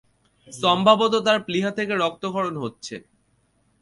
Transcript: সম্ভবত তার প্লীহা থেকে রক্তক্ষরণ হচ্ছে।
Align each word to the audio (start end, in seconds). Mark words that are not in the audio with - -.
সম্ভবত 0.47 1.13
তার 1.25 1.39
প্লীহা 1.43 1.71
থেকে 1.71 1.93
রক্তক্ষরণ 1.95 2.55
হচ্ছে। 2.57 2.95